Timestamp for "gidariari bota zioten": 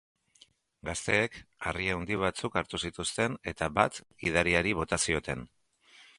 4.25-5.47